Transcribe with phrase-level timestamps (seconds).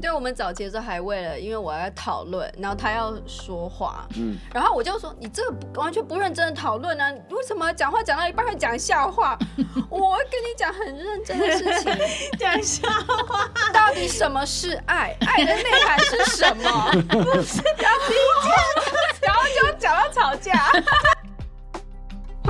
[0.00, 9.38] 对，我们早期的时候还为了，因为我要讨论，然后他要说话，嗯，然后我就说，你这个完全不认真的讨论啊，为什么讲话讲到一半会讲笑话？
[9.90, 11.92] 我会跟你讲很认真的事情，
[12.38, 12.88] 讲笑
[13.26, 15.16] 话，到底什么是爱？
[15.26, 16.90] 爱的内涵是什么？
[17.08, 20.70] 不是要理解，然后就讲到吵架。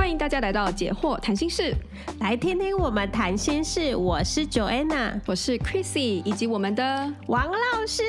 [0.09, 1.71] 欢迎大家来到解惑谈心室，
[2.19, 3.95] 来听听我们谈心事。
[3.95, 8.01] 我是 Joanna，我是 Chrissy，以及我们的王老师。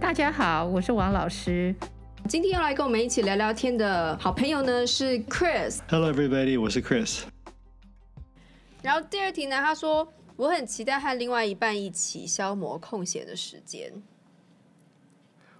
[0.00, 1.74] 大家好，我是王老师。
[2.26, 5.80] 今天要来跟我们一起聊聊天的好朋友呢是 Chris。
[5.90, 7.24] Hello everybody，我是 Chris。
[8.80, 13.92] 然后第二题呢，他说我很期待和另外一半一起消磨空闲的时间。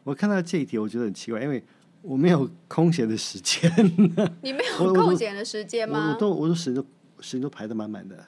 [0.05, 1.63] 我看到这一题，我觉得很奇怪，因为
[2.07, 3.69] 我没有空闲的时间。
[4.41, 5.99] 你没有空闲的时间吗？
[5.99, 6.87] 我，我，我都我都时间都
[7.21, 8.25] 时间都排的满满的，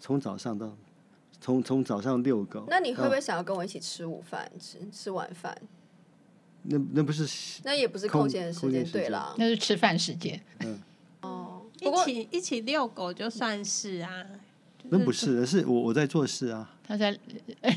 [0.00, 0.74] 从早上到
[1.38, 2.64] 从从早上遛狗。
[2.68, 5.54] 那你会不会想要跟我一起吃午饭、吃吃晚饭？
[6.62, 10.40] 那那不是那也不是空闲的时间，对啦，那是吃饭时间。
[10.60, 10.80] 嗯，
[11.20, 14.24] 哦，一起一起遛狗就算是啊。
[14.88, 16.70] 那不是，是我我在做事啊。
[16.88, 17.10] 他在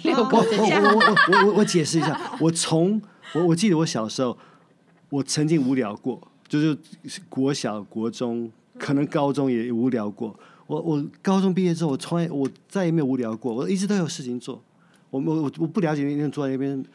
[0.04, 0.38] 遛狗。
[0.38, 3.02] 我我我我我我解释一下，我从
[3.34, 4.38] 我我记得我小时候。
[5.10, 6.78] 我曾经无聊过，就是
[7.28, 10.38] 国小、国中，可能高中也无聊过。
[10.68, 14.62] 我我高中毕业之后，我从来我再也没有无聊过，我一直都有事情做。
[15.10, 16.86] 我我我不了解那天坐在那边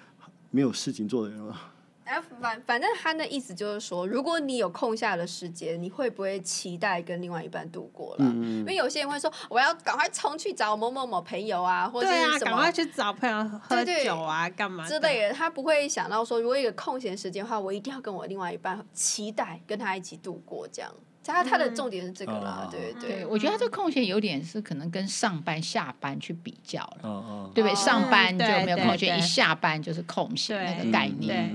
[0.53, 1.74] 没有事情做的人了。
[2.05, 8.17] 哎，反反正他的意思就是说，如果你有空下的时间，你会不会期待跟另外一半度过了？
[8.21, 15.33] 嗯，因为有些人会说，我要赶快冲去找某某某朋友啊，或者是什么，赶快去找朋友喝酒啊，干嘛之类的。
[15.33, 20.91] 他不会想到说，如果一个空闲时间的话，我一定要跟我另外一半期待跟他一起度过这样。
[21.27, 23.25] 他他的重点是这个啦，对对对。
[23.25, 27.75] 我觉得他这个空闲有点是可能跟上班下班去比较了，哦对不对？
[27.75, 31.51] 上班就没有空闲，一下班就是空闲那个概念。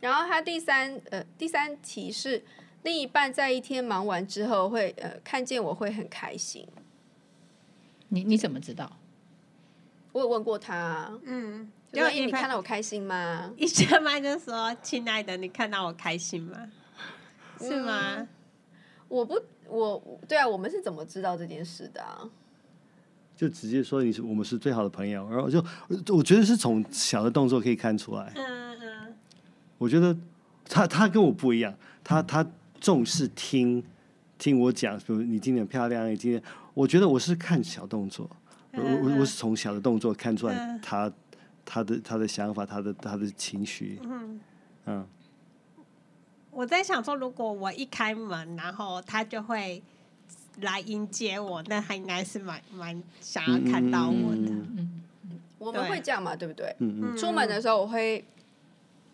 [0.00, 2.42] 然后他第三呃第三题是
[2.82, 6.66] 另一半在一天忙完之后会呃看见我会很开心。
[8.08, 8.98] 你你怎么知道？
[10.12, 13.52] 我有问过他，嗯，因为你看到我开心吗？
[13.56, 16.56] 一下麦就说：“亲爱的，你看到我开心吗？”
[17.60, 18.14] 是吗？
[18.16, 18.28] 嗯、
[19.08, 19.38] 我不，
[19.68, 22.30] 我对啊，我们是怎么知道这件事的啊？
[23.36, 25.62] 就直接说你是我们是最好的朋友，然后就
[26.14, 28.32] 我觉得是从小的动作可以看出来。
[28.36, 28.65] 嗯嗯。
[29.78, 30.16] 我觉得
[30.68, 32.46] 他他跟我不一样，他他
[32.80, 33.82] 重视听
[34.38, 36.42] 听我讲，比如你今天漂亮，你今天，
[36.74, 38.28] 我觉得我是看小动作，
[38.72, 41.12] 我我我是从小的动作看出来他
[41.64, 43.98] 他的他的想法，他的他的情绪。
[44.02, 44.40] 嗯
[44.86, 45.06] 嗯。
[46.50, 49.82] 我在想说，如果我一开门，然后他就会
[50.62, 54.50] 来迎接我，那他应该是蛮蛮想要看到我的。
[54.50, 56.74] 嗯嗯嗯、我们会这样嘛，对不对？
[56.78, 57.16] 嗯嗯。
[57.18, 58.24] 出门的时候我会，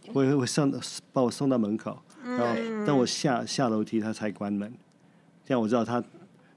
[0.09, 0.73] 我会会送
[1.13, 2.47] 把我送到门口，然后
[2.87, 4.73] 等我下下楼梯，他才关门，
[5.47, 6.03] 这样我知道他。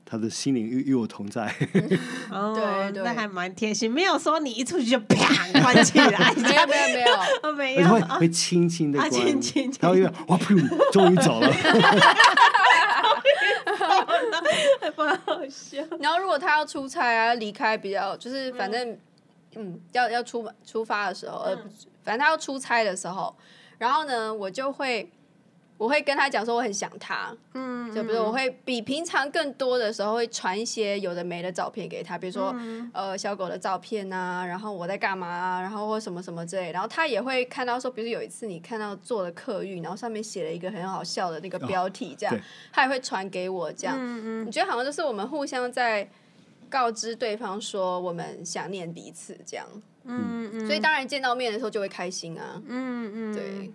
[0.07, 1.51] 他的心灵与与我同在，
[2.29, 2.53] 哦，
[2.93, 5.25] 对，那还蛮贴心，没有说你一出去就啪
[5.63, 7.01] 关起来，没有没有没
[7.41, 11.49] 有，没有，会会轻轻的关，轻轻，然后又哇噗，终于走了，
[14.95, 15.81] 蛮好笑。
[15.99, 18.95] 然后如果他要出差啊，离开比较就是反正
[19.55, 21.57] 嗯，要要出出发的时候，呃，
[22.05, 23.35] 反正他要出差的时候，
[23.77, 25.11] 然后呢，我就会。
[25.77, 42.39] 我会跟他讲说我很想他，嗯，就比如我会比平常更多的时候会传一些有的没的照片给他，比如说、嗯、呃小狗的照片啊，然后我在干嘛啊，然后或什么什么之类，然后他也会看到说，比如有一次你看到做了客运，然后上面写了一个很好笑的那个标题，这样、哦、
[42.71, 46.09] 他也会传给我，这样，嗯嗯，你觉得好像就是我们互相在
[46.69, 49.67] 告知对方说我们想念彼此这样，
[50.05, 53.71] 嗯嗯，所以当然见到面的时候就会开心啊，嗯嗯，对。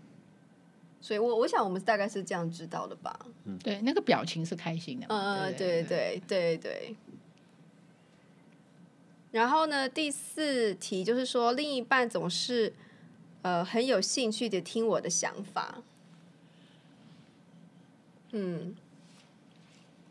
[1.02, 3.18] 所以我，我我想我们大概是这样知道的吧。
[3.44, 5.06] 嗯，对，那个表情是开心的。
[5.08, 6.94] 嗯，对对对对。
[9.30, 12.74] 然后呢，第四题就是说，另一半总是
[13.40, 15.82] 呃很有兴趣的听我的想法。
[18.32, 18.76] 嗯。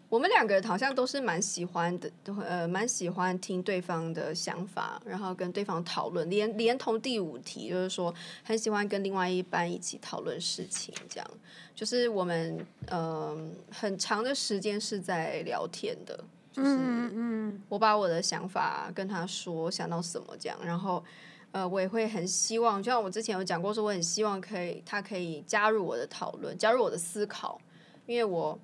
[0.09, 6.27] 我们两个好像都是蛮喜欢的，都呃蛮喜欢听对方的想法，然后跟对方讨论。
[6.31, 8.11] 连连同第五题，就是说
[8.43, 11.31] 很喜欢跟另外一班一起讨论事情，这样
[11.75, 12.57] 就是我们
[12.87, 13.37] 嗯、呃、
[13.71, 16.19] 很长的时间是在聊天的，
[16.51, 21.03] 就是嗯我把我的想法跟他说，想到什么这样，然后
[21.51, 27.61] 呃我也会很希望，就像我之前有讲过，说我很希望可以他可以加入我的讨论，加入我的思考，
[28.07, 28.57] 因为我。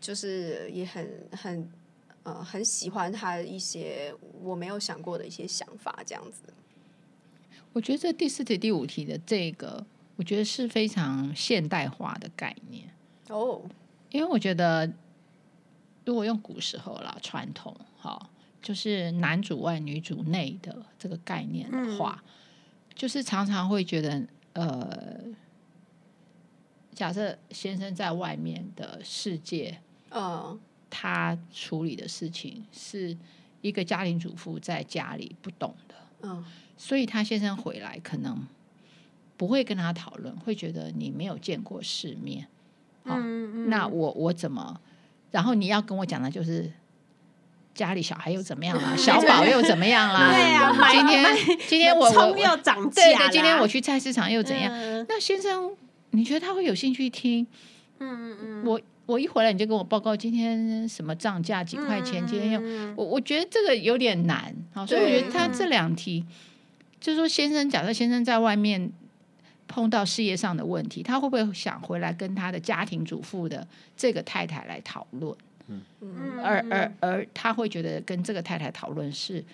[0.00, 1.70] 就是也很很
[2.22, 6.42] 呃很喜欢他一些我没有想过的一些想法，这样子。
[7.72, 9.84] 我觉得这第四题、第五题的这个，
[10.16, 12.88] 我觉得是非常现代化的概念
[13.28, 13.62] 哦，
[14.10, 14.90] 因为我觉得
[16.04, 18.30] 如果用古时候啦，传统哈，
[18.62, 22.30] 就是男主外女主内的这个概念的话，嗯、
[22.94, 25.20] 就是常常会觉得呃。
[26.92, 29.80] 假设先生在外面的世界，
[30.10, 30.58] 嗯，
[30.88, 33.16] 他处理的事情是
[33.60, 36.44] 一个家庭主妇在家里不懂的，嗯，
[36.76, 38.46] 所以他先生回来可能
[39.36, 42.46] 不会跟他讨论，会觉得你没有见过世面，
[43.04, 44.80] 嗯嗯，那我我怎么？
[45.30, 46.70] 然后你要跟我讲的就是
[47.72, 50.30] 家里小孩又怎么样啦， 小宝又怎么样啦？
[50.34, 51.36] 对啊，今天
[51.68, 54.72] 今天我葱又涨价，对对，今天我去菜市场又怎样？
[55.08, 55.72] 那先生。
[56.12, 57.46] 你觉得他会有兴趣听？
[58.00, 62.26] 嗯嗯，我我一回来你就跟我报告今天什么涨价几块钱？
[62.26, 66.24] 今天用我我觉得这个有点难，好，所以我觉得他这两题，
[67.00, 68.90] 就是说先生，假设先生在外面
[69.66, 73.66] 碰到事业上的问题，他会不会想回来跟他的家庭主妇的
[73.96, 75.36] 这个太太来讨论？
[75.68, 79.44] 嗯嗯，而而而他会觉得跟这个太太讨论是。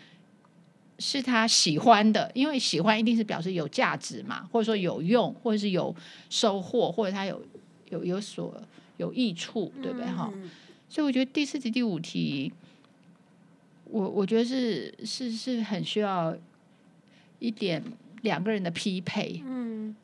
[0.99, 5.95] 是他喜欢的，因为喜欢一定是表示有价值嘛，或者说有用，或者是有
[6.31, 7.45] 收获，或者他有
[7.91, 8.59] 有有所
[8.97, 10.07] 有益处，对不对？
[10.07, 10.51] 哈、嗯，
[10.89, 12.53] 所以我觉得第四题、第五题，
[13.85, 16.37] 我我觉得是是是很需要
[17.39, 17.83] 一点
[18.23, 19.43] 两个人的匹配。
[19.47, 19.95] 嗯，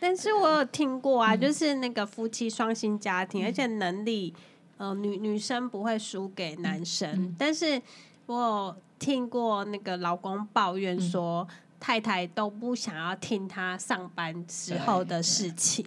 [0.00, 4.32] 但是我有听过啊，嗯、就是那个夫妻双薪家庭，嗯、而且能力，
[4.78, 7.80] 呃，女女生不会输给男生，嗯、但是
[8.26, 8.76] 我有。
[9.02, 15.84] 听过那个老公抱怨说，嗯、太太都不想要听他上班时候的事情，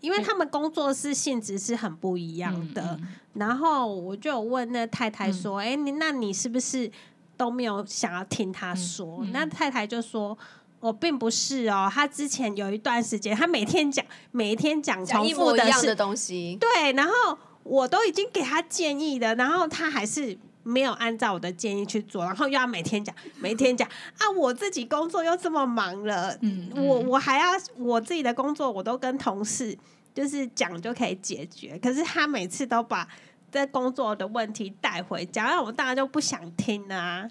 [0.00, 2.98] 因为他们工作室性质是很不一样的。
[3.34, 6.90] 然后我就有问那太太说：“哎、嗯，你那你是不是
[7.36, 10.36] 都没有想要听他说？”那太太就说
[10.80, 24.28] ：“我并不是哦，他之前有一段时间，他每天讲，每天讲重复的一样的东西，对，然后我都已经给他建议了，然后他还是。”没有按照我的建议去做，然后又要每天讲，每天讲啊！
[24.36, 29.78] 我自己工作又这么忙了，嗯，嗯我我还要我自己的工作，我都跟同事
[30.12, 31.78] 就是讲就可以解决。
[31.78, 33.08] 可是他每次都把
[33.52, 37.30] 这工作的问题带回家，那我大家就不想听啊。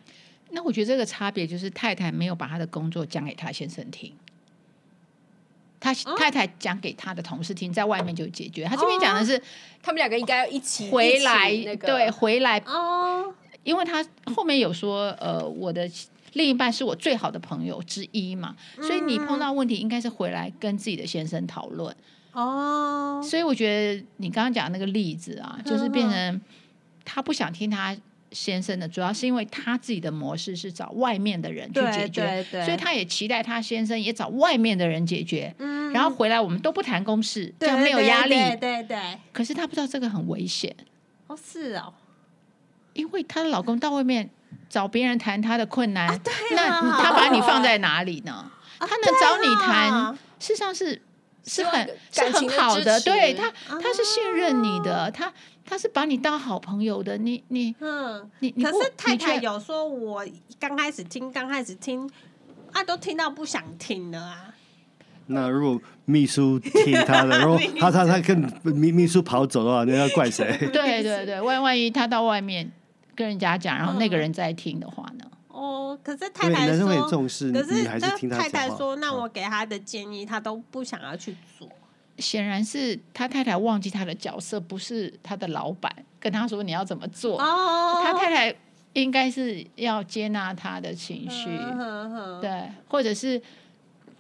[0.52, 4.16] 那我觉得这个差别就是太太没有把她的工作讲给他先生听。
[5.80, 8.64] 他太太讲给他的同事听，在外面就解决。
[8.64, 9.42] 他这边讲的是，
[9.84, 13.34] 他们两个应该要一起回来，那个、对，回来哦。
[13.64, 14.06] 因为他
[14.36, 15.90] 后面有说，呃，我的
[16.34, 21.96] 另一半是我最好的朋友之一嘛，所以你碰到问题应该是回来跟自己的先生讨论
[22.34, 23.22] 哦。
[23.24, 26.42] 所以我觉得你刚刚讲的那个例子啊，就是变成
[27.04, 27.96] 他不想听他。
[28.32, 35.54] 先生的主要是因为他自己的模式是找外面的人去解决，所以他也期待他先生也找外面的人解决。
[35.60, 38.36] 嗯，然后回来我们都不谈公事，这样没有压力。
[38.36, 39.00] 对对对。
[39.32, 40.76] 可是他不知道这个很危险。
[41.28, 41.94] 哦，是哦。
[42.94, 44.30] 因为她的老公到外面
[44.70, 46.08] 找别人谈他的困难，
[46.52, 48.52] 那他把你放在哪里呢？
[48.80, 51.02] 他能找你谈，事实上是
[51.46, 55.32] 是很是很好的，对他他是信任你的，他。
[55.66, 60.26] 他是把你当好朋友的，你你嗯，你可是太太有说，我
[60.60, 62.10] 刚开始听，刚开始听，
[62.72, 64.54] 啊，都听到不想听了啊。
[65.28, 70.46] 那如果秘书听他的，然后 他他他跟秘秘书跑走的话，那要怪谁？
[70.72, 72.72] 对对对，万万一他到外面
[73.16, 75.26] 跟人家讲，然后那个人在听的话呢？
[75.48, 81.68] 哦，可是太太说，重视，可是你还是听他太太说，那我给他的建议，他都不想要去做。
[82.18, 87.38] 显然是他太太忘记他的角色，不是他的老板跟他说你要怎么做。
[87.42, 88.56] 哦，他太太
[88.94, 91.50] 应该是要接纳他的情绪，
[92.42, 93.42] 对，或者是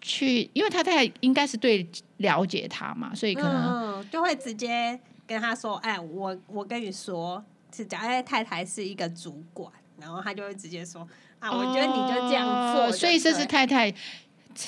[0.02, 1.88] 去，因为他太太应该是对
[2.18, 7.42] 了解他嘛，所以可能、嗯、就会直接跟他说：“哎，我我跟你说，
[7.74, 11.08] 是讲哎，太太是一个主管，然后他就会直接说
[11.40, 12.84] 啊，我觉得你就这样做。
[12.84, 13.94] 哦”所以这是太太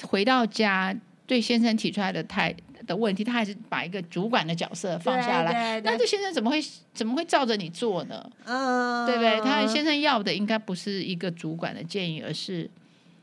[0.04, 2.56] 回到家对先生提出来的态。
[2.88, 5.80] 的问题，他还是把一个主管的角色放下来。
[5.82, 6.60] 那这先生怎么会
[6.94, 8.28] 怎么会照着你做呢？
[8.46, 9.40] 嗯，对不对？
[9.42, 12.68] 他先生要的应该不是一个主管的建议，而是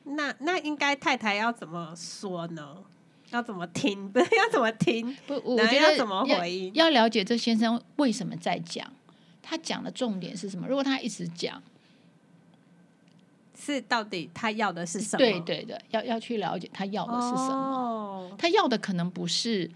[0.04, 2.76] 那那应该太太要怎么说呢？
[3.30, 4.09] 要怎么听？
[4.12, 5.16] 不是要怎么听？
[5.26, 6.73] 不，我觉得要怎么回应？
[6.75, 8.87] 要了解这先生为什么在讲，
[9.42, 10.68] 他讲的重点是什么？
[10.68, 11.61] 如果他一直讲。
[13.58, 15.18] 是到底他要的是什么？
[15.18, 17.54] 对对对，要要去了解他要的是什么。
[17.54, 19.70] 哦、他要的可能不是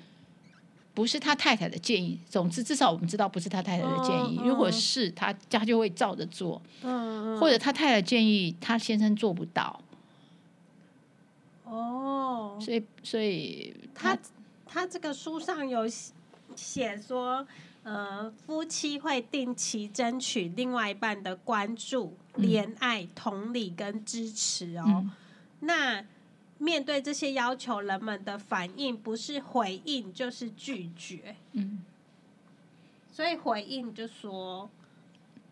[0.94, 2.18] 不是他太太的建议。
[2.28, 4.40] 总之，至少我们知道不是他太太的建议。
[4.42, 6.60] 如果是他，他就会照着做。
[7.40, 9.80] 或者他太太建议，他先生做不到。
[11.64, 14.18] 哦，所以，所以他
[14.66, 15.86] 他这个书上有
[16.56, 17.46] 写说，
[17.88, 25.08] 呃，夫妻会定期争取另外一半的关注、怜爱、同理跟支持哦。
[25.60, 26.04] 那
[26.58, 31.34] 面对这些要求，人们的反应不是回应就是拒绝。
[31.52, 31.82] 嗯，
[33.10, 34.68] 所以回应就说，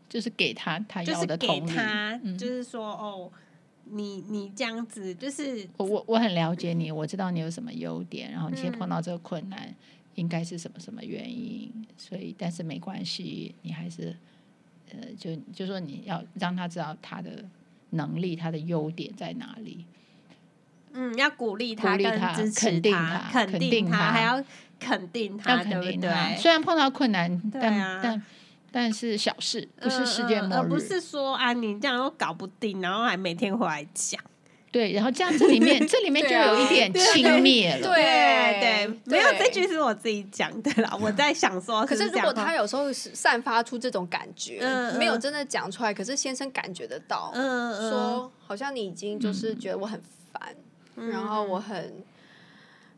[0.06, 3.32] 就是给他他要的同理，就是给他，就是说哦，
[3.90, 9.74] 你你这样子，就是我我我很了解你，我知道你有什么优点，然后你现在碰到这个困难，
[10.14, 14.16] 应该是什么什么原因，所以但是没关系，你还是
[14.90, 17.44] 呃，就就说你要让他知道他的
[17.90, 19.84] 能力，他的优点在哪里。
[20.98, 24.42] 嗯，要鼓励他，跟支持他，肯定他，肯定他，还要
[24.80, 26.28] 肯定他，肯定他。
[26.28, 28.22] 对，虽然碰到困难，但但
[28.76, 30.60] 但是小事，不是世界末日。
[30.60, 34.20] 而不是说啊，你这样都搞不定，然后还每天回来讲。
[34.70, 37.88] 对，然后这样这里面， 这里面就有一点轻蔑了。
[37.88, 40.94] 对对，没有这句是我自己讲的啦。
[41.00, 44.60] 我在想说， 可是如果他有时候散发出这种感觉，
[44.98, 49.98] 没有真的讲出来，可是先生感觉得到，嗯，说好像你已经就是觉得我很
[50.30, 50.54] 烦。
[51.10, 52.04] 然后我很，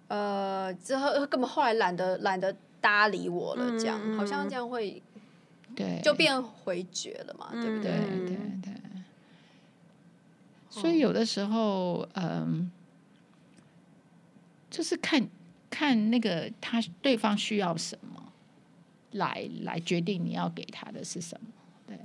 [0.08, 5.00] 呃，之后根本后来懒得懒得搭理我了，这样、嗯、好像这样会，
[5.78, 7.92] 对，就变回绝了嘛，嗯、对不对？
[7.92, 8.74] 对对对。
[10.68, 12.70] 所以有的时候，嗯，
[14.68, 15.28] 就是看
[15.70, 18.32] 看那个他对方需要什么，
[19.12, 21.46] 来来决定你要给他的是什么。
[21.86, 21.96] 对，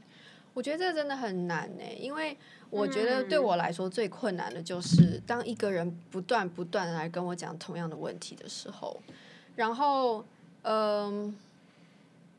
[0.53, 2.37] 我觉得这真的很难呢，因为。
[2.69, 8.99] 我觉得对我来说最困难的就是，当一个人不断不断来跟我讲同样的问题的时候，
[9.55, 10.25] 然后，
[10.63, 11.35] 嗯，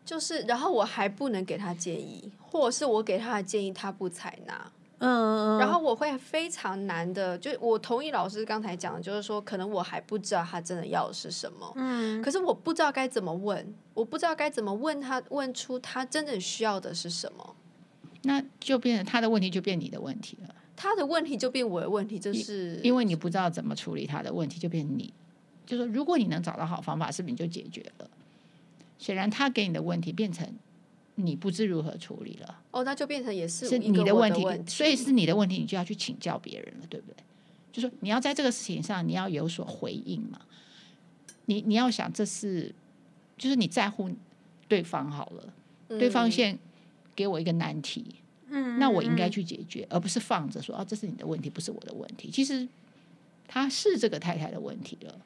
[0.04, 17.56] 就是，然后我还不能给他建议，或者是我给他的建议他不采纳，嗯，然后我会非常难的，就我同意老师刚才讲的，就是说，可能我还不知道他真的要的是什么，嗯，可是我不知道该怎么问，我不知道该怎么问他，问出他真正需要的是什么。
[18.26, 20.54] 那就变成他的问题，就变你的问题了。
[20.76, 25.12] 他的问题就变我的问题，就是因为你不知道怎么处理他的问题，就变你。
[25.66, 28.10] 就说如果你能找到好方法，是不是你就解决了？
[28.98, 30.48] 显然他给你的问题变成
[31.16, 32.60] 你不知如何处理了。
[32.70, 37.16] 哦，那就变成也是是你的问题，所以是你的问题，你就要去请教别人了，对不对？
[37.72, 40.40] 就说你要在这个事情上你要有所回应嘛。
[41.46, 42.74] 你你要想这是
[43.36, 44.10] 就是你在乎
[44.68, 45.52] 对方好了，
[45.88, 46.58] 嗯、对方现。
[47.16, 48.04] 给我一个难题，
[48.48, 52.28] 嗯，那我应该去解决，而不是放着说啊，这是你的问题，不是我的问题。
[52.28, 52.66] 其实
[53.46, 55.16] 他是这个太太的问题了，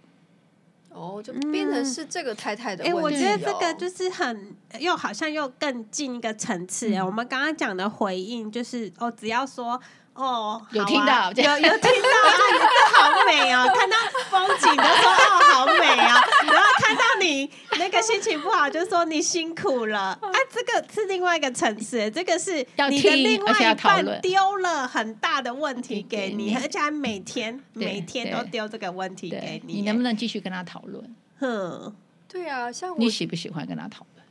[0.90, 2.92] 哦，就变成是这个太太的问题。
[2.92, 6.90] 哎、嗯欸，我觉得这个就是很又好像又更进一个层次。
[6.90, 9.80] 嗯、我们刚刚讲的回应就是哦，只要说。
[10.14, 13.70] 哦，有听到，有有听到， 啊你这好美哦！
[13.72, 13.96] 看到
[14.28, 16.20] 风景都说哦，好美啊！
[16.42, 20.18] 然后看到你那个心情不好，就说你辛苦了。
[20.22, 22.56] 哎， 这个是另外一个层次，这个是
[22.90, 29.74] 你的另外一半丢了很大的问题给你，而且还每天每天都丢这个问题给你。
[29.74, 31.16] 你能不能继续跟他讨论？
[31.38, 31.94] 哼，
[32.26, 34.26] 对啊，像我你喜不喜欢跟他讨论？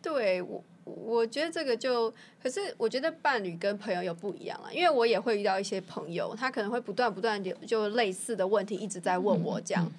[0.00, 0.62] 对我。
[0.86, 9.92] 我觉得这个就，可是我觉得伴侣跟朋友又不一样了，因为我也会遇到一些朋友，他可能会不断不断的就类似的问题一直在问我这样，嗯嗯、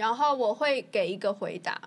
[0.00, 1.78] 然后我会给一个回答，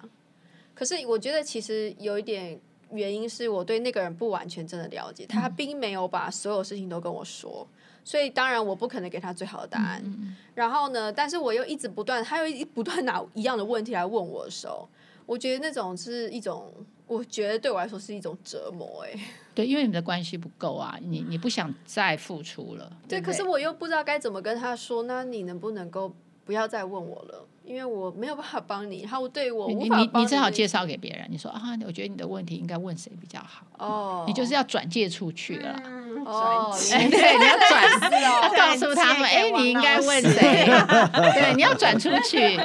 [0.75, 2.59] 可是我觉得其实有一点
[2.91, 7.67] 原因是我对那个人不完全真的了解，他并没有把所有事情都跟我说，
[8.03, 9.99] 所以当然我不可能给他最好的答案。
[10.05, 14.87] 嗯、然后呢，但是我又一直不断，他又一不断拿一样的问题来问我的时候，
[15.25, 16.71] 我觉得那种是一种。
[17.05, 19.11] 我觉得对我来说是一种折磨，哎，
[19.53, 26.11] 对，因为你们的关系不够啊，你你不想再付出了，对，对，可是我又不知道该怎么跟他说，那你能不能够
[26.45, 27.45] 不要再问我了？
[27.65, 33.65] 因为我没有办法帮你，然后对我无法帮你，你，你只好介绍给别人，你说啊，我觉得你的问题应该问谁比较好？
[33.77, 35.73] 哦，你就是要转介出去了，
[36.25, 40.65] 哦，对，你要转， 告诉他们，哎，你应该问谁？
[41.33, 42.59] 对，你要转出去。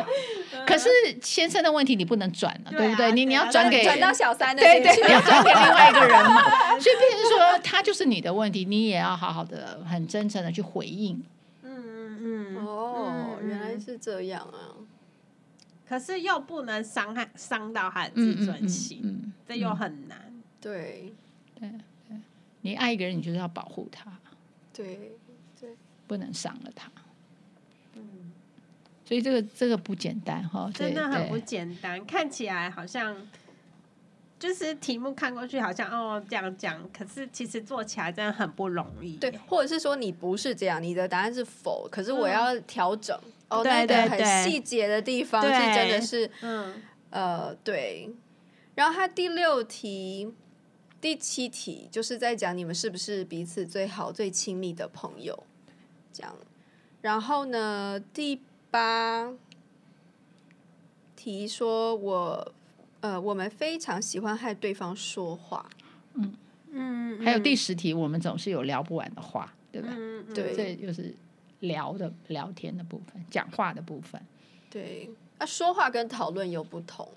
[0.67, 0.89] 可是
[1.23, 3.11] 先生的问题你不能转了，对不对？
[3.13, 6.43] 你你要转给转到小三的，对对，你要转给另外一个人嘛。
[6.79, 11.25] 所以变成说他就是你的问题，你也要好好的、很真诚的去回应。
[11.63, 11.83] 嗯
[12.21, 12.67] 嗯嗯。
[12.67, 14.77] 哦，原来是这样啊。
[15.89, 20.19] 可是又不能伤害伤到他的自尊心，嗯，这又很难。
[20.61, 21.15] 对
[21.59, 21.71] 对
[22.07, 22.17] 对，
[22.61, 24.13] 你爱一个人，你就是要保护他。
[24.75, 25.13] 对
[25.59, 25.71] 对，
[26.07, 26.91] 不能伤了他。
[29.07, 32.05] 所以这个这个不简单哈，真的很不简单。
[32.05, 33.17] 看起来好像
[34.39, 39.17] 就是题目看过去好像哦这样讲，可是其实做起来真的很不容易。
[39.17, 43.19] 对，或者是说你不是这样，你的答案是否，可是我要调整。
[43.49, 46.75] 嗯、哦，对对对，那个很细节的地方是真的是，嗯
[47.11, 48.11] 呃对。
[48.75, 50.33] 然后他第六题、
[51.01, 55.45] 第七题就是在讲你们是不是彼此最好、最亲密的朋友，
[56.13, 56.35] 这样。
[57.01, 58.41] 然后呢，第
[58.71, 59.33] 八
[61.17, 62.53] 题说我
[63.01, 65.69] 呃，我们非常喜欢和对方说话。
[66.15, 66.35] 嗯
[66.71, 69.89] 嗯，还有第十题，我们总是有聊不完的话，对吧？
[69.91, 71.15] 嗯，对，这就是
[71.61, 74.21] 聊的聊天的部分，讲话的部分。
[74.71, 77.09] 对，那、啊、说话跟讨论有不同。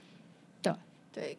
[0.61, 0.73] 对
[1.11, 1.37] 对，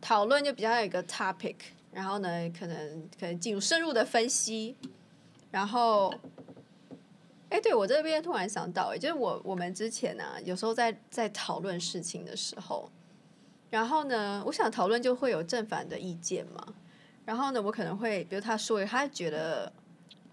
[0.00, 1.56] 讨论就比较有一个 topic，
[1.92, 4.76] 然后呢，可能可能进入深入的分析，
[5.50, 6.12] 然后。
[7.48, 12.90] 哎，对我这边突然想到，哎，就是我我们之前呢、啊，有时候在在讨论事情的时候，
[13.68, 16.74] 然后呢，我想讨论就会有正反的意见嘛。
[17.26, 19.70] 然后呢，我可能会，比如他说，他觉得，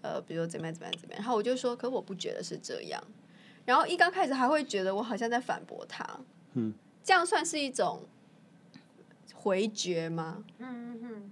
[0.02, 3.02] 呃，比如怎么样怎么样怎么样，然后我就说，可我不觉得是这样。
[3.64, 6.04] 然后一刚开始还会觉得我好像在反驳他，
[6.54, 6.72] 嗯，
[7.04, 8.02] 这样算是一种
[9.34, 10.44] 回绝吗？
[10.58, 11.30] 嗯嗯，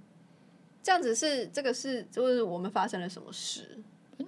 [0.82, 3.78] 这样子是这个是就是我们发生了什么事？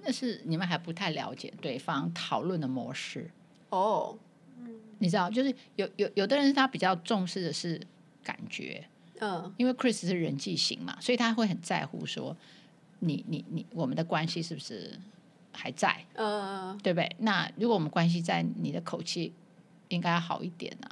[0.03, 3.29] 那是你们还不太了解对方讨论的模式
[3.69, 4.17] 哦，
[4.99, 7.79] 你知道，就是有有有的人他比较重视的是
[8.23, 8.87] 感觉，
[9.19, 12.35] 嗯，因为 Chris 是人际型嘛，所以他会很在乎说
[13.01, 14.97] 你你你我们的关系是不是
[15.51, 17.15] 还在，嗯，对不对？
[17.19, 19.33] 那如果我们关系在，你的口气
[19.89, 20.87] 应该要好一点呢、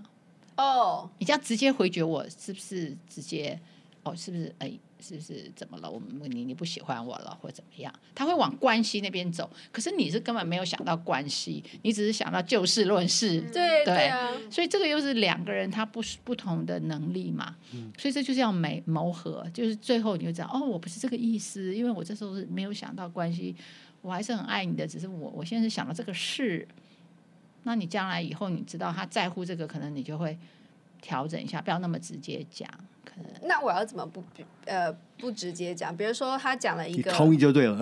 [0.56, 0.62] 啊。
[0.62, 3.60] 哦，你这样直接回绝我，是不是直接？
[4.04, 4.54] 哦，是不是？
[4.60, 4.78] 哎。
[5.00, 5.90] 是不是怎么了？
[5.90, 7.94] 我们你你不喜欢我了，或者怎么样？
[8.14, 14.30] 他会往关系那边走，可是你是根本没有想到关系，你只是想到就事论事，嗯、对对啊。
[14.52, 23.56] 所以这个又是两个人他不是不同的能力嘛，嗯、所以这就是要美谋合，就是最后你就知道哦，我不是这个意思，因为我这时候是没有想到关系，
[24.02, 26.68] 我还是很爱你的，只是我我现在是想到这个事。
[27.64, 30.38] 那你将来以后你知道他在乎这个，可能你就会
[31.02, 32.68] 调整一下，不要那么直接讲。
[33.42, 34.24] 那我要怎么不
[34.66, 35.94] 呃不直接讲？
[35.96, 37.78] 比如说他讲了一个，你同意就对了。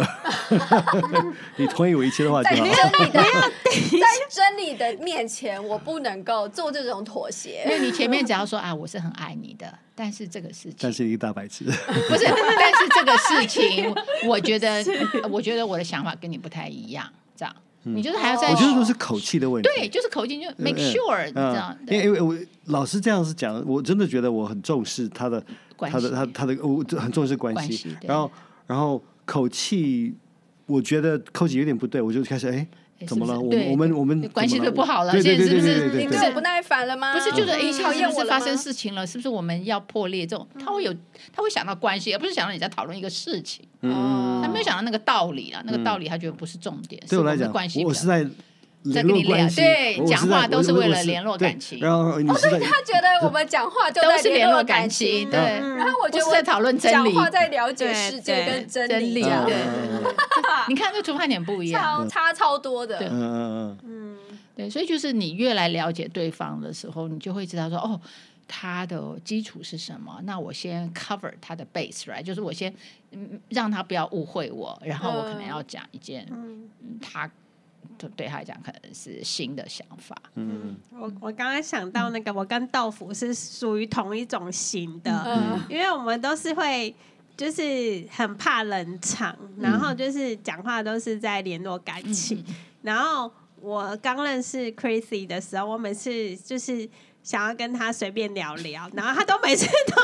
[1.58, 3.22] 你同意我一切的话就好，在真理的
[4.02, 7.64] 在真理的面前，我不能够做这种妥协。
[7.70, 13.94] 因为你前面只要说啊，我是很爱你的，但是这个事情，但是一个大白痴，不是，但是这个事情，
[14.26, 14.84] 我觉得，
[15.30, 17.56] 我觉得我的想法跟你不太一样，这样。
[17.96, 19.70] 你就是还要再，我觉得都是口气的问题。
[19.76, 21.76] 对，就是口气，就 make sure 你知道。
[21.88, 25.44] 因为因为我老师这样子讲，我真的觉得我很重视他的，
[25.78, 27.96] 他的他他的，我很重视关系。
[28.02, 28.32] 然后
[28.66, 30.14] 然后口气，
[30.66, 32.68] 我觉得口气有点不对，我就开始哎，
[33.06, 33.40] 怎么了？
[33.40, 37.14] 我我们我们关系就不好了，对对对对对对，你对我不耐烦了吗？
[37.14, 40.26] 不是，就是哎，讨厌我发生事情了，是不是我们要破裂？
[40.26, 40.94] 这种他会有，
[41.32, 43.66] 他会想到关系，而不是想到你在讨论一个事情。
[43.82, 43.92] 嗯，
[44.48, 47.02] 他没有想到那个道理啊，那个道理他觉得不是重点。
[47.10, 47.52] 对我来讲，
[47.84, 48.26] 我是在
[48.84, 51.80] 联络关系，对，讲话都是为了联络感情。
[51.80, 55.38] 然后你是，他觉得我们讲话都是联络感情，对。
[55.40, 59.22] 然后我觉得在讨论真理，讲话在了解世界跟真理。
[59.22, 59.56] 对，
[60.70, 62.98] 你看这出发点不一样， 差超多的。
[63.00, 64.18] 嗯嗯嗯，
[64.56, 68.00] 对，所以就是你越来了解对方的时候，你就会知道说哦。
[68.48, 70.20] 他的基础是什么？
[70.24, 72.24] 那我先 cover 他的 base，right？
[72.24, 72.74] 就是我先
[73.50, 76.70] 让他不要误会我，然后我可能要讲一件，嗯，
[77.02, 77.30] 他
[77.98, 80.16] 对对他来讲可能是新的想法。
[80.36, 86.96] 嗯，我我刚刚想到那个，我跟豆腐是属于同一种型的，嗯，因为我们都是会
[87.36, 92.42] 就是很怕冷场，然后就是讲话都是在联络感情。
[92.48, 93.30] 嗯，然后
[93.60, 96.90] 我刚认识 Chrissy 的时候，我每次就是。
[97.28, 100.02] 想要跟他随便聊聊，然后他都每次都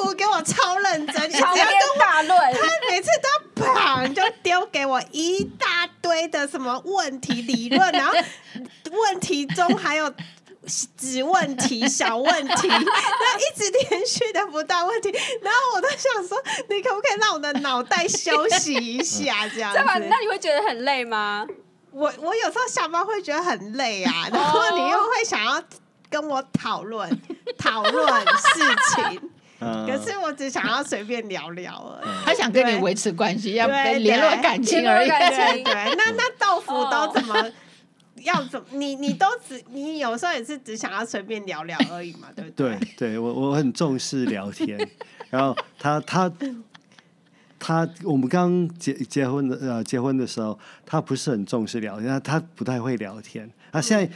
[0.00, 1.66] 呼给我超认真， 长篇
[1.98, 2.38] 大论。
[2.54, 3.10] 他每次
[3.54, 8.14] 都砰就丢给我一大堆的什么问题理论，然后
[8.90, 10.10] 问题中还有
[10.96, 15.10] 子问题、小问题， 然后一直连续的不断问题，
[15.42, 19.46] 然后我都想说，你可不可以让我的脑袋休息一下？
[19.52, 21.46] 这样子，那你会觉得很累吗？
[21.92, 25.62] 我我有时候下班会觉得很累啊，然后你又会想要。
[26.10, 27.08] 跟我讨论
[27.56, 28.60] 讨论事
[28.96, 29.20] 情，
[29.60, 32.24] 可是我只想要随便聊聊而已。
[32.24, 35.08] 他想跟你维持关系，要联络感情而已。
[35.08, 37.50] 对，那那豆腐都怎么
[38.22, 38.66] 要怎么？
[38.72, 42.76] 你你都只你有时候也是只想要随便聊聊而已嘛，对不对？
[42.76, 44.76] 对，对我我很重视聊天，
[45.30, 46.30] 然后他他
[47.58, 53.50] 他我们刚结结婚的呃结婚的时候，他不是很重视聊天，他他不太会聊天。
[53.72, 54.10] 他现在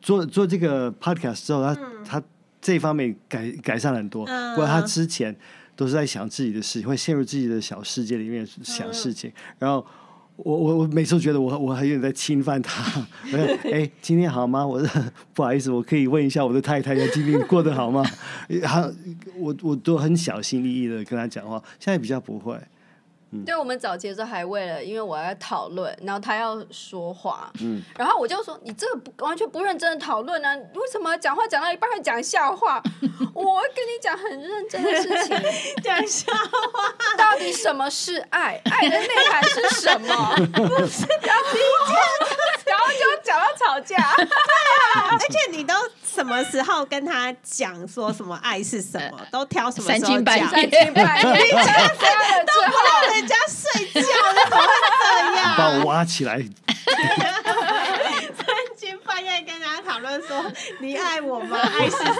[0.00, 2.22] 做做这个 podcast 之后，他、嗯、他
[2.60, 4.24] 这方面改改善了很多。
[4.24, 5.34] 不过他之前
[5.76, 9.84] 都是在想自己的事情，会陷入自己的小世界里面想事情，然后。
[10.44, 13.04] 我我我每次都觉得我我还有点在侵犯他。
[13.72, 14.64] 哎，今天好吗？
[14.64, 14.80] 我
[15.34, 18.04] 不好意思，我可以问一下我的太太，今天过得好吗？
[18.62, 18.88] 他
[19.36, 22.56] 我我都很小心翼翼的跟他讲话，现在比较不会。
[23.30, 32.82] 嗯、对，我们早期的时候还为了，因为我要讨论，然后他要说话，嗯，然后我就说，你这个不完全不认真的讨论呢，为什么讲话讲到一半还讲笑话？
[33.34, 35.36] 我跟你讲很认真的事情，
[35.82, 38.60] 讲笑话，到底什么是爱？
[38.64, 40.34] 爱的内涵是什么？
[40.52, 41.44] 不是，然后
[42.66, 45.74] 然后就讲到吵架， 对啊， 而且你都
[46.04, 49.18] 什么时候跟他讲说什么爱是什么？
[49.30, 50.20] 都挑什么时候讲？
[50.20, 52.00] 三更半夜，你讲了之
[52.70, 52.76] 后。
[53.14, 54.10] 人家睡觉，你怎
[54.56, 54.68] 么会
[55.32, 55.42] 这样？
[55.56, 56.38] 把我挖起来。
[56.38, 56.46] 三
[58.80, 60.44] 更半夜跟人家讨论说
[60.80, 61.58] ：“你爱我吗？
[61.58, 62.12] 爱是什么？”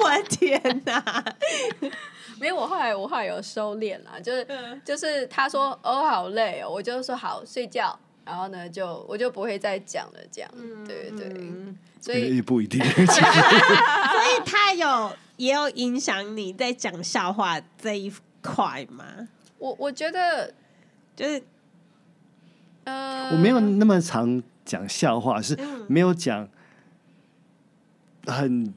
[0.00, 1.24] 我的天哪！
[2.40, 4.46] 没有，我后来我后来有收敛了，就是
[4.84, 10.18] 就是他说：“哦，好累哦。”我就说：“好，睡觉。”然后呢，就我就不会再讲了。
[10.30, 10.50] 这样，
[10.86, 11.50] 对对对，
[12.00, 12.82] 所以也不一定。
[12.84, 18.12] 所以 他有也有影响你在讲笑话这一
[18.42, 19.04] 块吗？
[19.58, 20.52] 我我觉得
[21.14, 21.42] 就是，
[22.84, 25.56] 呃，我没有那么常讲笑话，是
[25.88, 26.48] 没有讲
[28.26, 28.74] 很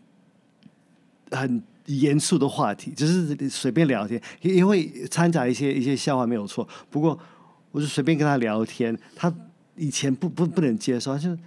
[1.32, 6.68] 很严肃的话题，就是随便聊天，也会掺杂一些一些笑话，没有错。
[6.90, 7.18] 不过
[7.72, 9.34] 我就随便跟他聊天，他
[9.76, 11.38] 以前不不不能接受，他就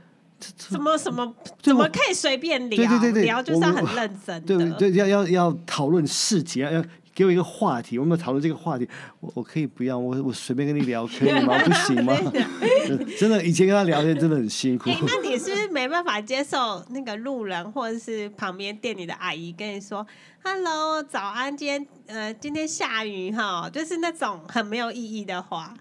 [0.57, 2.77] 怎么什么怎么可以随便聊？
[2.77, 6.85] 对对对对，聊就是要很认真，对对，要要要讨论事情，要。
[7.15, 8.89] 给我一个话题，我们讨论这个话题。
[9.21, 11.59] 我我可以不要，我我随便跟你聊， 可以吗？
[11.63, 12.17] 不行吗？
[13.21, 14.89] 真的，以前跟他聊天真的很辛苦。
[14.89, 20.07] 欸、 那你是不是没办法接受那个路人或者是旁边店里的阿姨跟你说
[20.43, 25.75] “hello，早安”，今天呃今天下雨哈，就是那种很没有意义的话。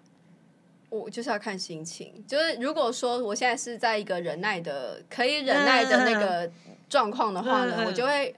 [0.91, 6.47] 我就是要看心情，就是如果说我现在是在一个忍耐的可以忍耐的那个
[6.87, 8.35] 状况的话呢，嗯、我就会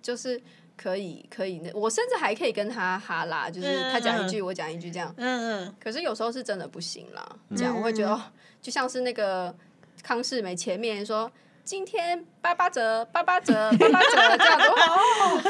[0.00, 0.40] 就是。
[0.76, 5.14] 可以，可以，那我甚至还可以跟他哈拉，就是他讲一句，嗯、我讲一句这样。
[5.16, 5.74] 嗯嗯。
[5.80, 8.20] 可是有时候是真的不行了，这样我会觉得，哦，
[8.60, 9.54] 就像是那个
[10.02, 11.30] 康世美前面说
[11.62, 15.40] 今天八八折，八八折，八八折这样子， 哦，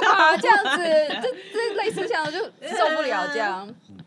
[0.00, 0.84] 干嘛这样子？
[1.20, 3.68] 这这类似这样就受不了这样。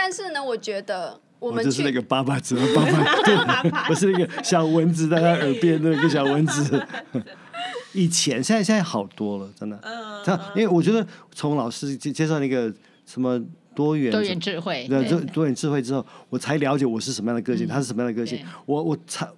[0.00, 6.86] 但是呢，我觉得我们就是那个八八折，八八折， 不是那个小蚊子在他耳边那个小蚊子。
[7.92, 9.76] 以前，现在现在好多了，真的。
[9.82, 10.22] 嗯。
[10.24, 12.72] 这样，因为我觉得从老师介介绍那个
[13.04, 13.42] 什么
[13.74, 18.38] 多元多元智慧，对多多元智慧之后，我才了解我是什么样的个性，他是什么样的个性。
[18.66, 19.28] 我我才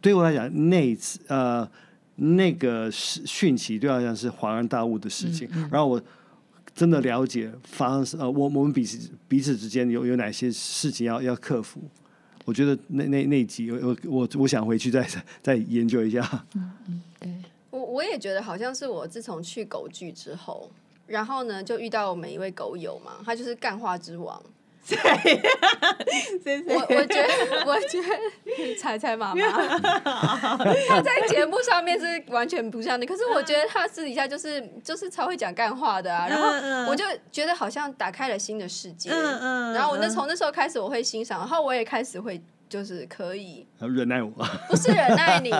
[0.00, 1.68] 对我来讲，那次呃
[2.16, 5.46] 那个是讯息对我来讲是恍然大悟的事情。
[5.70, 6.00] 然后我
[6.74, 11.80] 真的了解发生呃我我们彼此彼此之间有有哪些事情要要克服。
[12.44, 15.06] 我觉得那那那集我我我想回去再
[15.42, 16.44] 再研究一下。
[16.54, 17.30] 嗯嗯，对。
[17.70, 20.68] 我我也觉得好像是我自从去狗聚之后，
[21.06, 24.42] 然后呢就遇到我们一位狗友嘛，他就是干话之王。
[24.88, 24.96] 对，
[26.74, 29.42] 我我觉得我觉得彩彩妈妈，
[30.88, 36.26] 她在节目上面是完全不像你，可是我觉得她私底下就是就是超会讲干话的啊。
[36.28, 36.48] 然后
[36.90, 39.10] 我就觉得好像打开了新的世界。
[39.12, 42.40] 嗯然后我那从那时候开始我会欣赏，然后我也开始会。
[42.72, 44.30] 就是可以忍耐我，
[44.66, 45.50] 不是忍耐你。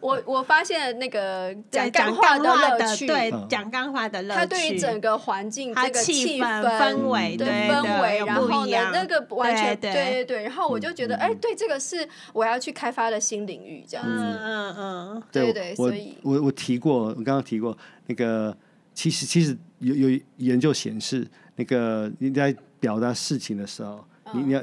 [0.00, 4.40] 我我发现那个讲干话的乐趣，对，讲干话的乐趣。
[4.40, 10.42] 他对于整个环境这个气氛氛围，对氛围，然后呢，那个完全对对对。
[10.42, 14.12] 然后我就觉得，哎，对，这个是我要去开发的新领域，这样子。
[14.18, 15.72] 嗯嗯，对对。
[15.76, 18.56] 所以，我我提过，我刚刚提过那个，
[18.92, 21.24] 其实其实有有研究显示，
[21.54, 24.60] 那个你在表达事情的时候，你你要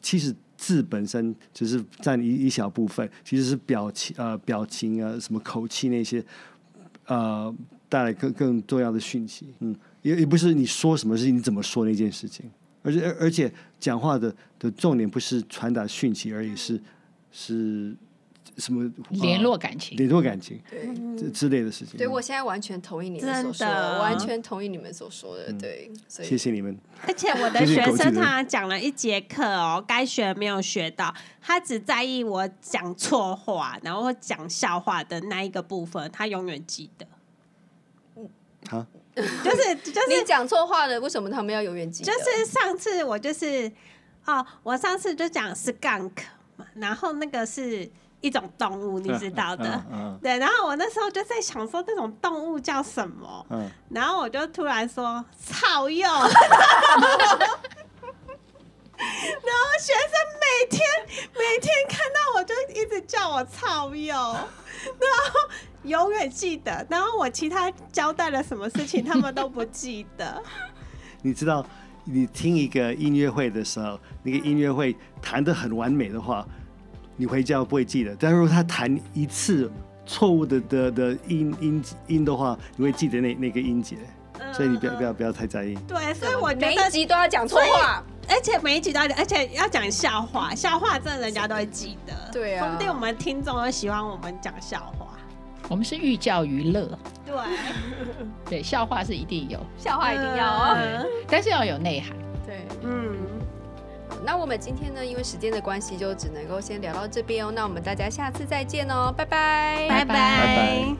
[0.00, 0.32] 其实。
[0.60, 6.22] 字本身只是占一一小部分，其实是表情呃表情啊什么口气那些，
[7.06, 7.52] 呃
[7.88, 12.44] 带来更更重要的讯息，嗯，也也不是你说什么事情你怎么说那件事情，
[12.82, 16.78] 而且而且讲话的的重点不是传达讯息而已，是
[17.32, 17.96] 是。
[18.60, 19.96] 什么联络感情？
[19.96, 21.96] 联络感情，对，这之类的事情。
[21.96, 25.52] 对，我现在完全同意你们所说的，完全同意你们所说的。
[25.54, 26.78] 对，谢谢你们。
[27.06, 37.06] 而且我的学生他讲了一节课哦，该学没有学到，他只在意我讲错话，然后讲笑话的那一个部分，他永远记得。
[38.68, 42.12] 好，就是就是你讲错话了，为什么他们要永远记得？
[42.12, 43.72] 就是上次我就是
[44.26, 46.12] 哦，我上次就讲 skunk
[46.56, 49.84] 嘛，然后那个是一种动物，你知道的，
[50.22, 50.38] 对。
[50.38, 53.46] 然后我那时候就在想说，这种动物叫什么？
[53.50, 56.02] 嗯、然后我就突然说草鼬。
[59.02, 60.86] 然后学生每天
[61.32, 65.40] 每天看到我就一直叫我草鼬， 然后
[65.84, 66.86] 永远记得。
[66.90, 70.42] 然后我其他交代了什么事情，他们都不记得。
[71.22, 71.64] 你知道，
[72.04, 76.46] 你听一个音乐会的时候，那个音乐会弹得很完美的话，
[77.20, 78.16] 你回家不会记得。
[78.18, 79.70] 但是如果他弹一次
[80.06, 83.98] 错误的的的音音音的话，你会记得那那个音节。
[84.54, 85.74] 所以你不要不要不要太在意。
[85.86, 92.14] 对，所以我觉得每一集都要讲错话，而且每一集都要，而且要讲笑话，笑话真的人家都会记得。
[92.32, 95.08] 对啊，说不定我们听众都喜欢我们讲笑话。
[95.68, 96.98] 我们是寓教于乐。
[97.26, 97.34] 对，
[98.48, 102.16] 对，笑话是一定有，笑话一定要哦，但是要有内涵。
[102.46, 103.14] 对，嗯。
[104.24, 107.50] 那我们今天呢，因为时间的关系，就只能够先聊到这边哦。
[107.50, 110.04] 那我们大家下次再见哦，拜拜，拜拜。
[110.04, 110.94] 拜拜。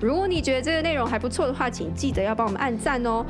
[0.00, 3.24] 如果你觉得这个内容还不错的话，请记得要帮我们按赞哦。